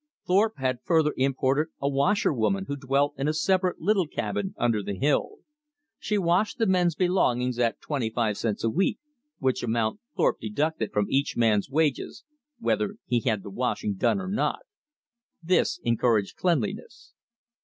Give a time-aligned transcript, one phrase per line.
[0.25, 4.95] Thorpe had further imported a washerwoman who dwelt in a separate little cabin under the
[4.97, 5.41] hill.
[5.99, 8.97] She washed the men's belongings at twenty five cents a week,
[9.37, 12.23] which amount Thorpe deducted from each man's wages,
[12.57, 14.61] whether he had the washing done or not.
[15.43, 17.13] This encouraged cleanliness.